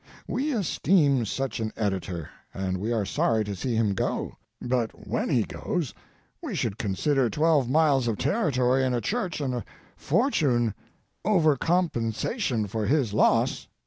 [0.27, 5.29] We esteem such an editor, and we are sorry to see him go; but, when
[5.29, 5.93] he goes,
[6.41, 10.73] we should consider twelve miles of territory, and a church, and a fortune,
[11.23, 13.67] over compensation for his loss.